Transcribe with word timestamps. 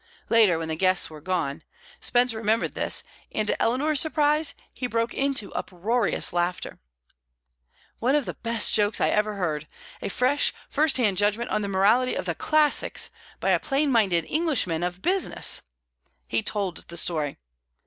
Later, 0.29 0.57
when 0.57 0.67
the 0.67 0.75
guests 0.75 1.11
were 1.11 1.21
gone, 1.21 1.63
Spence 1.99 2.33
remembered 2.33 2.73
this, 2.73 3.03
and, 3.31 3.47
to 3.47 3.61
Eleanor's 3.61 3.99
surprise, 3.99 4.55
he 4.73 4.87
broke 4.87 5.13
into 5.13 5.53
uproarious 5.53 6.33
laughter. 6.33 6.79
"One 7.99 8.15
of 8.15 8.25
the 8.25 8.33
best 8.33 8.73
jokes 8.73 8.99
I 8.99 9.09
ever 9.09 9.35
heard! 9.35 9.67
A 10.01 10.09
fresh, 10.09 10.55
first 10.67 10.97
hand 10.97 11.17
judgment 11.17 11.51
on 11.51 11.61
the 11.61 11.67
morality 11.67 12.15
of 12.15 12.25
the 12.25 12.33
Classics 12.33 13.11
by 13.39 13.51
a 13.51 13.59
plain 13.59 13.91
minded 13.91 14.25
English 14.25 14.65
man 14.65 14.81
of 14.81 15.03
business." 15.03 15.61
He 16.27 16.41
told 16.41 16.87
the 16.87 16.97
story. 16.97 17.37